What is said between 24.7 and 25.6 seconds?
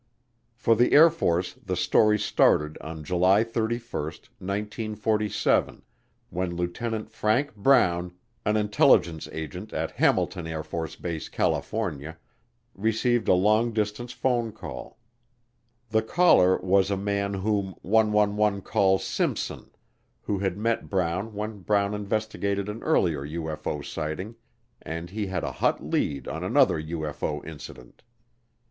and he had a